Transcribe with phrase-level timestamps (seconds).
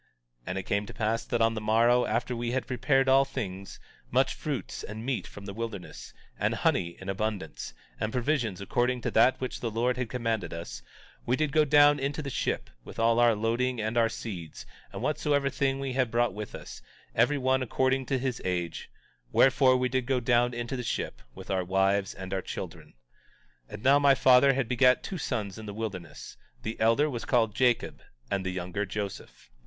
[0.01, 0.07] 18:6
[0.47, 3.79] And it came to pass that on the morrow, after we had prepared all things,
[4.09, 9.11] much fruits and meat from the wilderness, and honey in abundance, and provisions according to
[9.11, 10.81] that which the Lord had commanded us,
[11.27, 15.03] we did go down into the ship, with all our loading and our seeds, and
[15.03, 16.81] whatsoever thing we had brought with us,
[17.13, 18.89] every one according to his age;
[19.31, 22.95] wherefore, we did all go down into the ship, with our wives and our children.
[23.67, 27.23] 18:7 And now, my father had begat two sons in the wilderness; the elder was
[27.23, 29.51] called Jacob and the younger Joseph.